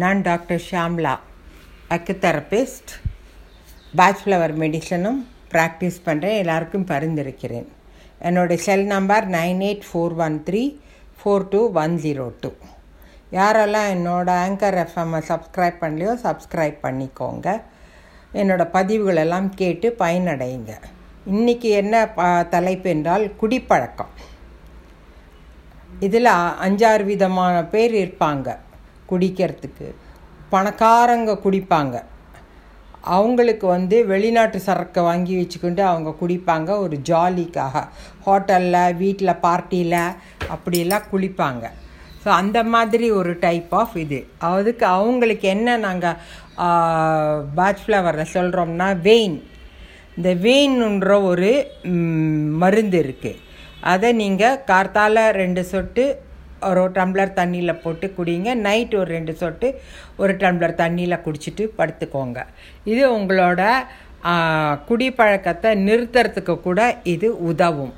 [0.00, 1.12] நான் doctor Shamla
[1.94, 2.90] acutherapist
[3.98, 5.18] பேச்சுலவர் மெடிசனும்
[5.52, 7.66] practice பண்ணுறேன் எல்லாருக்கும் பரிந்துரைக்கிறேன்.
[8.28, 10.62] என்னோடய cell number nine eight four one three
[11.18, 12.50] four two one zero two.
[13.38, 17.48] யாரெல்லாம் என்னோடய ஆங்கர் எஃப்எம்மை சப்ஸ்கிரைப் பண்ணலையோ சப்ஸ்கிரைப் பண்ணிக்கோங்க.
[18.34, 20.70] என்னோடய பதிவுகளெல்லாம் கேட்டு பயனடைங்க.
[21.32, 24.14] இன்றைக்கி என்ன ப தலைப்பு என்றால் குடிப்பழக்கம்.
[26.00, 26.32] இதில்
[26.68, 28.48] அஞ்சாறு விதமான பேர் இருப்பாங்க.
[29.10, 29.88] குடிக்கிறதுக்கு.
[30.52, 31.96] பணக்காரங்க குடிப்பாங்க.
[33.16, 37.82] அவங்களுக்கு வந்து வெளிநாட்டு சரக்கை வாங்கி வச்சுக்கிட்டு அவங்க குடிப்பாங்க ஒரு ஜாலிக்காக.
[38.26, 40.00] ஹோட்டலில் வீட்டில் பார்ட்டியில்
[40.54, 41.64] அப்படிலாம் குளிப்பாங்க.
[42.22, 44.18] ஸோ அந்த மாதிரி ஒரு டைப் ஆஃப் இது.
[44.48, 46.20] அதுக்கு அவங்களுக்கு என்ன நாங்கள்
[47.58, 49.38] பேட்ச் ஃப்ளவரில் சொல்கிறோம்னா வெயின்
[50.16, 51.50] இந்த வெயின்ன்ற ஒரு
[52.62, 53.40] மருந்து இருக்குது
[53.92, 56.04] அதை நீங்கள் கார்த்தால ரெண்டு சொட்டு
[56.68, 58.48] ஒரு டம்ளர் தண்ணியில் போட்டு குடிங்க.
[58.66, 59.68] நைட் ஒரு ரெண்டு சொட்டு
[60.22, 62.38] ஒரு டம்ளர் தண்ணியில் குடிச்சிட்டு படுத்துக்கோங்க.
[62.92, 63.62] இது உங்களோட
[64.88, 66.80] குடிப்பழக்கத்தை நிறுத்துறதுக்கு கூட
[67.14, 67.94] இது உதவும்.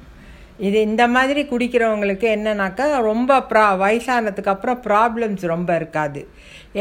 [0.69, 6.23] இது இந்த மாதிரி குடிக்கிறவங்களுக்கு என்னன்னாக்கா ரொம்ப ப்ரா வயசானதுக்கு அப்புறம் ப்ராப்ளம்ஸ் ரொம்ப இருக்காது.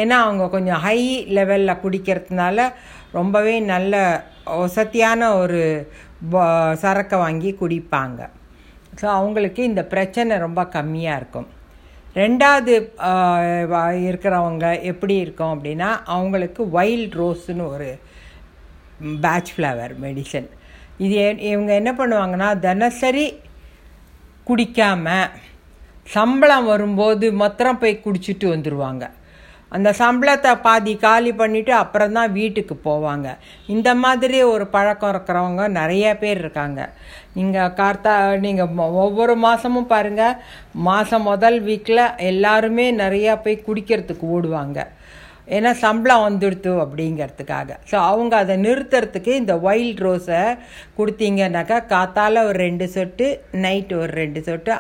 [0.02, 1.00] ஏன்னா அவங்க கொஞ்சம் ஹை
[1.38, 2.66] லெவலில் குடிக்கிறதுனால
[3.18, 3.94] ரொம்பவே நல்ல
[4.64, 5.62] வசதியான ஒரு
[6.84, 8.22] சரக்கை வாங்கி குடிப்பாங்க.
[9.00, 11.50] ஸோ அவங்களுக்கு இந்த பிரச்சனை ரொம்ப கம்மியாக இருக்கும்.
[12.16, 12.74] ரெண்டாவது
[14.04, 17.90] இருக்கிறவங்க எப்படி இருக்கும் அப்படின்னா அவங்களுக்கு வைல்ட் ரோஸ்னு ஒரு
[19.22, 20.50] பேட்ச் ஃப்ளவர் மெடிசன்
[20.98, 23.28] இது இவங்க என்ன பண்ணுவாங்கன்னா தினசரி
[24.44, 25.32] குடிக்காமல்
[26.04, 29.06] சம்பளம் வரும்போது மாத்திரம் போய் குடிச்சிட்டு வந்துடுவாங்க
[29.76, 33.28] அந்த சம்பளத்தை பாதி காலி பண்ணிவிட்டு அப்புறம் தான் வீட்டுக்கு போவாங்க.
[33.76, 36.80] இந்த மாதிரி ஒரு பழக்கம் இருக்கிறவங்க நிறைய பேர் இருக்காங்க.
[37.38, 38.14] நீங்கள் கார்த்தா
[38.46, 38.74] நீங்கள்
[39.06, 40.40] ஒவ்வொரு மாதமும் பாருங்கள்
[40.90, 44.80] மாதம் முதல் வீக்கில் எல்லாருமே நிறையா போய் குடிக்கிறதுக்கு ஓடுவாங்க.
[45.56, 47.70] ஏன்னா சம்பளம் வந்துடுத்து அப்படிங்கிறதுக்காக.
[47.92, 50.42] ஸோ அவங்க அதை நிறுத்துறதுக்கு இந்த வைல்ட் ரோஸை
[50.98, 53.28] கொடுத்தீங்கன்னாக்கா காத்தால் ஒரு ரெண்டு சொட்டு
[53.66, 54.74] நைட் ஒரு ரெண்டு சொட்டு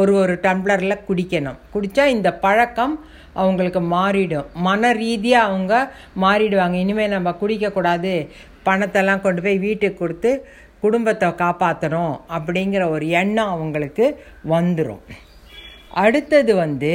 [0.00, 1.60] ஒரு ஒரு டம்ளரில் குடிக்கணும்.
[1.74, 2.96] குடித்தா இந்த பழக்கம்
[3.40, 4.48] அவங்களுக்கு மாறிடும்.
[4.68, 5.74] மன ரீதியாக அவங்க
[6.24, 6.76] மாறிடுவாங்க.
[6.84, 8.14] இனிமேல் நம்ம குடிக்கக்கூடாது.
[8.68, 10.30] பணத்தெல்லாம் கொண்டு போய் வீட்டுக்கு கொடுத்து
[10.84, 14.06] குடும்பத்தை காப்பாற்றணும் அப்படிங்கிற ஒரு எண்ணம் அவங்களுக்கு
[14.52, 15.02] வந்துடும்
[16.02, 16.92] அடுத்தது வந்து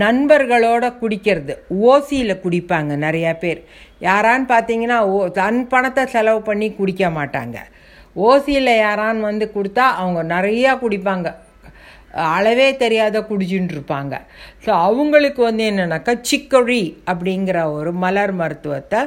[0.00, 1.54] நண்பர்களோட குடிக்கிறது.
[1.90, 3.60] ஓசியில் குடிப்பாங்க நிறையா பேர்.
[4.08, 7.58] யாரான்னு பார்த்தீங்கன்னா ஓ தன் பணத்தை செலவு பண்ணி குடிக்க மாட்டாங்க.
[8.28, 11.28] ஓசியில் யாரான்னு வந்து கொடுத்தா அவங்க நிறையா குடிப்பாங்க.
[12.36, 14.14] அளவே தெரியாத குடிச்சுட்டு இருப்பாங்க.
[14.64, 16.82] ஸோ அவங்களுக்கு வந்து என்னென்னாக்கா சிக்கொழி
[17.12, 19.00] அப்படிங்கிற ஒரு மலர் மருத்துவத்தை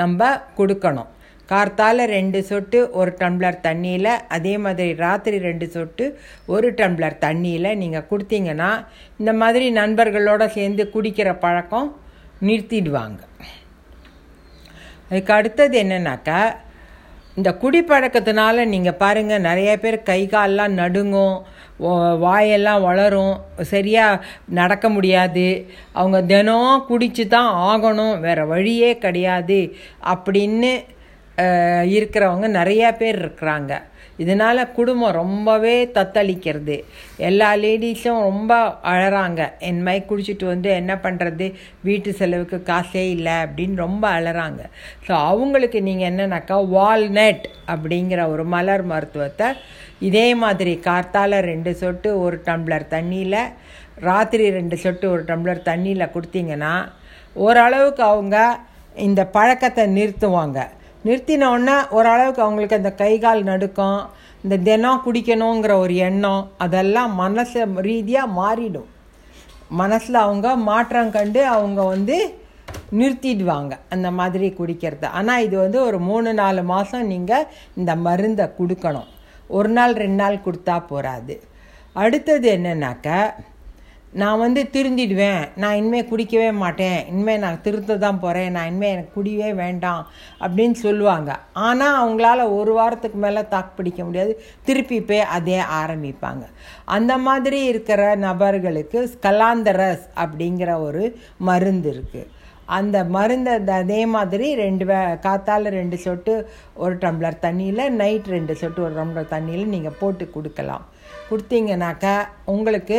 [0.00, 1.10] நம்ம கொடுக்கணும்.
[1.48, 6.04] கார்த்தால் ரெண்டு சொட்டு ஒரு டம்ளர் தண்ணியில் அதே மாதிரி ராத்திரி ரெண்டு சொட்டு
[6.46, 8.70] ஒரு டம்ளர் தண்ணியில் நீங்கள் கொடுத்தீங்கன்னா
[9.18, 11.88] இந்த மாதிரி நண்பர்களோடு சேர்ந்து குடிக்கிற பழக்கம்
[12.42, 13.20] நிறுத்திடுவாங்க.
[15.10, 16.40] அதுக்கு அடுத்தது என்னென்னாக்கா
[17.36, 21.36] இந்த குடிப்பழக்கத்தினால நீங்கள் பாருங்கள் நிறைய பேர் கை கால்லாம் நடுங்கும்
[22.20, 25.46] வாயெல்லாம் வளரும் சரியாக நடக்க முடியாது
[25.92, 29.60] அவங்க தினம் குடிச்சு தான் ஆகணும் வேறு வழியே கிடையாது
[30.08, 30.72] அப்படின்னு
[31.96, 33.72] இருக்கிறவங்க நிறையா பேர் இருக்கிறாங்க.
[34.22, 36.76] இதனால் குடும்பம் ரொம்பவே தத்தளிக்கிறது.
[37.28, 38.52] எல்லா லேடிஸும் ரொம்ப
[38.92, 39.40] அழறாங்க.
[39.68, 41.46] என் மை குடிச்சிட்டு வந்து என்ன பண்ணுறது
[41.88, 44.62] வீட்டு செலவுக்கு காசே இல்லை அப்படின்னு ரொம்ப அழறாங்க.
[45.06, 47.44] ஸோ அவங்களுக்கு நீங்கள் என்னன்னாக்கா வால்நட்
[47.74, 49.50] அப்படிங்கிற ஒரு மலர் மருத்துவத்தை
[50.08, 53.40] இதே மாதிரி கார்த்தால் ரெண்டு சொட்டு ஒரு டம்ளர் தண்ணியில்
[54.08, 56.74] ராத்திரி ரெண்டு சொட்டு ஒரு டம்ளர் தண்ணியில் கொடுத்தீங்கன்னா
[57.44, 58.36] ஓரளவுக்கு அவங்க
[59.06, 60.58] இந்த பழக்கத்தை நிறுத்துவாங்க.
[61.06, 64.00] நிறுத்தினோடனே ஓரளவுக்கு அவங்களுக்கு அந்த கை கால் நடுக்கம்
[64.44, 68.90] இந்த தினம் குடிக்கணுங்கிற ஒரு எண்ணம் அதெல்லாம் மனசு ரீதியாக மாறிடும்.
[69.80, 72.16] மனசில் அவங்க மாற்றம் கண்டு அவங்க வந்து
[72.98, 75.04] நிறுத்திடுவாங்க அந்த மாதிரி குடிக்கிறத.
[75.18, 77.48] ஆனால் இது வந்து ஒரு மூணு நாலு மாதம் நீங்கள்
[77.80, 79.10] இந்த மருந்தை கொடுக்கணும்.
[79.56, 81.34] ஒரு நாள் ரெண்டு நாள் கொடுத்தா போகாது
[82.02, 83.18] அடுத்தது என்னன்னாக்கா
[84.20, 85.42] நான் வந்து திருந்திடுவேன்.
[85.62, 86.98] நான் இனிமேல் குடிக்கவே மாட்டேன்.
[87.10, 90.02] இனிமேல் நான் திருத்த தான் போகிறேன் நான் இனிமேல் எனக்கு குடியவே வேண்டாம்
[90.44, 91.30] அப்படின்னு சொல்லுவாங்க.
[91.66, 94.32] ஆனால் அவங்களால ஒரு வாரத்துக்கு மேலே தாக்கு பிடிக்க முடியாது.
[94.68, 96.44] திருப்பி போய் அதே ஆரம்பிப்பாங்க.
[96.96, 101.04] அந்த மாதிரி இருக்கிற நபர்களுக்கு ஸ்கலாந்தரஸ் அப்படிங்கிற ஒரு
[101.50, 102.32] மருந்து இருக்குது
[102.76, 104.96] அந்த மருந்தை அதே மாதிரி ரெண்டு வே
[105.26, 106.32] காத்தால் ரெண்டு சொட்டு
[106.84, 110.84] ஒரு டம்ளர் தண்ணியில் நைட் ரெண்டு சொட்டு ஒரு டம்ளர் தண்ணியில் நீங்கள் போட்டு கொடுக்கலாம்.
[111.28, 112.16] கொடுத்தீங்கனாக்கா
[112.54, 112.98] உங்களுக்கு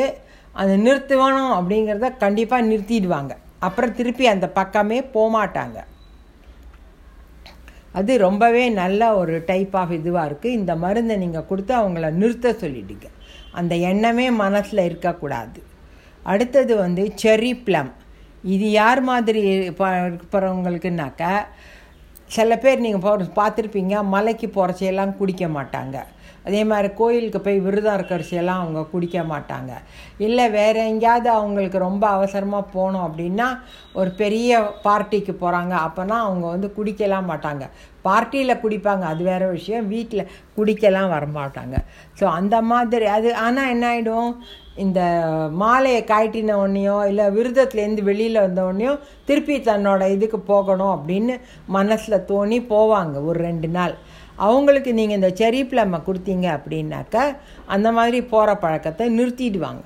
[0.62, 3.34] அதை நிறுத்துவணும் அப்படிங்கிறத கண்டிப்பாக நிறுத்திடுவாங்க.
[3.68, 5.78] அப்புறம் திருப்பி அந்த பக்கமே போகமாட்டாங்க
[8.00, 13.08] அது ரொம்பவே நல்ல ஒரு டைப் ஆஃப் இதுவாக இருக்குது இந்த மருந்தை நீங்கள் கொடுத்து அவங்கள நிறுத்த சொல்லிடுங்க
[13.60, 15.60] அந்த எண்ணமே மனசில் இருக்கக்கூடாது.
[16.32, 17.92] அடுத்தது வந்து செரி ப்ளம்
[18.56, 21.34] இது யார் மாதிரி இருக்கிறவங்களுக்குனாக்கா
[22.36, 25.98] சில பேர் நீங்கள் போ பார்த்துருப்பீங்க மலைக்கு போகிறச்சையெல்லாம் குடிக்க மாட்டாங்க.
[26.48, 29.72] அதே மாதிரி கோயிலுக்கு போய் விரதம் இருக்கரிசியெல்லாம் அவங்க குடிக்க மாட்டாங்க.
[30.28, 33.48] இல்லை வேறு எங்கேயாவது அவங்களுக்கு ரொம்ப அவசரமாக போகணும் அப்படின்னா
[34.00, 37.66] ஒரு பெரிய பார்ட்டிக்கு போகிறாங்க அப்போனா அவங்க வந்து குடிக்கலாம் மாட்டாங்க.
[38.08, 39.04] பார்ட்டியில் குடிப்பாங்க.
[39.14, 39.88] அது வேறு விஷயம்.
[39.94, 41.76] வீட்டில் குடிக்கலாம் வரமாட்டாங்க.
[42.20, 44.32] ஸோ அந்த மாதிரி அது ஆனால் என்ன ஆகிடும்
[44.86, 45.02] இந்த
[45.62, 48.94] மாலையை காட்டின உடனேயோ இல்லை விரதத்துலேருந்து வெளியில் வந்த உடனேயோ
[49.30, 51.36] திருப்பி தன்னோட இதுக்கு போகணும் அப்படின்னு
[51.78, 53.16] மனசில் தோணி போவாங்க.
[53.30, 53.96] ஒரு ரெண்டு நாள்.
[54.46, 57.24] அவங்களுக்கு நீங்கள் இந்த செரி பிளம்மை கொடுத்தீங்க அப்படின்னாக்கா
[57.76, 59.84] அந்த மாதிரி போகிற பழக்கத்தை நிறுத்திடுவாங்க.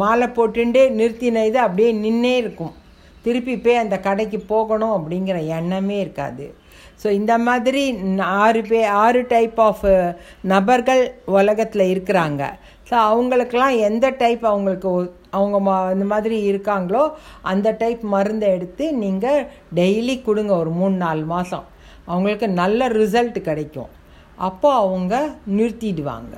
[0.00, 2.74] மாலை போட்டுண்டு நிறுத்தின இது அப்படியே நின்னே இருக்கும்.
[3.24, 6.46] திருப்பி போய் அந்த கடைக்கு போகணும் அப்படிங்கிற எண்ணமே இருக்காது.
[7.02, 7.82] ஸோ இந்த மாதிரி
[8.42, 9.86] ஆறு பே ஆறு டைப் ஆஃப்
[10.52, 11.02] நபர்கள்
[11.38, 12.42] உலகத்தில் இருக்கிறாங்க.
[12.88, 14.90] ஸோ அவங்களுக்கெல்லாம் எந்த டைப் அவங்களுக்கு
[15.36, 17.02] அவங்க மா இந்த மாதிரி இருக்காங்களோ
[17.52, 19.46] அந்த டைப் மருந்தை எடுத்து நீங்கள்
[19.78, 21.66] டெய்லி கொடுங்க ஒரு மூணு நாலு மாதம்
[22.10, 23.90] அவங்களுக்கு நல்ல ரிசல்ட் கிடைக்கும்.
[24.48, 25.14] அப்போ அவங்க
[25.58, 26.34] நிறுத்திடுவாங்க.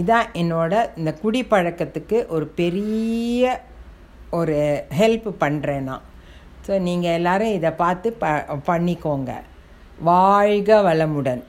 [0.00, 3.62] இதான் என்னோட இந்த குடிப்பழக்கத்துக்கு ஒரு பெரிய
[4.38, 4.56] ஒரு
[5.00, 6.06] ஹெல்ப் பண்ணுறேன் நான்
[6.66, 8.26] ஸோ நீங்கள் எல்லோரும் இதை பார்த்து ப
[8.68, 9.32] பண்ணிக்கோங்க.
[10.08, 11.42] வாழ்க வளமுடன்.